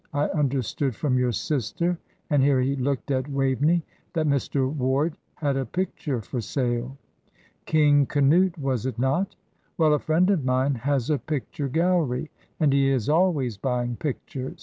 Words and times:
I 0.15 0.23
understood 0.29 0.95
from 0.95 1.19
your 1.19 1.31
sister," 1.31 1.95
and 2.31 2.41
here 2.41 2.59
he 2.59 2.75
looked 2.75 3.11
at 3.11 3.29
Waveney, 3.29 3.83
"that 4.13 4.25
Mr. 4.25 4.67
Ward 4.67 5.15
had 5.35 5.55
a 5.57 5.63
picture 5.67 6.21
for 6.23 6.41
sale. 6.41 6.97
'King 7.67 8.07
Canute,' 8.07 8.57
was 8.57 8.87
it 8.87 8.97
not? 8.97 9.35
Well, 9.77 9.93
a 9.93 9.99
friend 9.99 10.31
of 10.31 10.43
mine 10.43 10.73
has 10.73 11.11
a 11.11 11.19
picture 11.19 11.67
gallery, 11.69 12.31
and 12.59 12.73
he 12.73 12.89
is 12.89 13.09
always 13.09 13.57
buying 13.57 13.95
pictures. 13.95 14.59